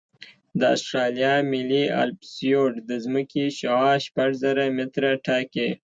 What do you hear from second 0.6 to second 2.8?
اسټرالیا ملي الپسویډ